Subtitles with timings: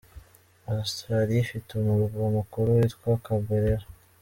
[0.79, 3.85] Australia ifite umurwa mukuru witwa Camberra.